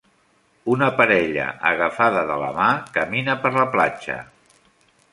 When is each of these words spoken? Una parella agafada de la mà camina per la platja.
Una 0.75 0.87
parella 1.01 1.45
agafada 1.73 2.25
de 2.31 2.39
la 2.47 2.49
mà 2.57 2.73
camina 2.99 3.39
per 3.45 3.55
la 3.63 3.71
platja. 3.79 4.21